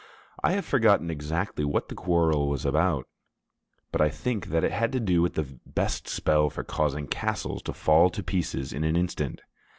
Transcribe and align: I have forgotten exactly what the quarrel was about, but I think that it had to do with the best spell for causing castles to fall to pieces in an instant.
I 0.43 0.53
have 0.53 0.65
forgotten 0.65 1.11
exactly 1.11 1.63
what 1.63 1.87
the 1.87 1.93
quarrel 1.93 2.49
was 2.49 2.65
about, 2.65 3.07
but 3.91 4.01
I 4.01 4.09
think 4.09 4.47
that 4.47 4.63
it 4.63 4.71
had 4.71 4.91
to 4.93 4.99
do 4.99 5.21
with 5.21 5.35
the 5.35 5.59
best 5.63 6.07
spell 6.07 6.49
for 6.49 6.63
causing 6.63 7.05
castles 7.05 7.61
to 7.61 7.73
fall 7.73 8.09
to 8.09 8.23
pieces 8.23 8.73
in 8.73 8.83
an 8.83 8.95
instant. 8.95 9.41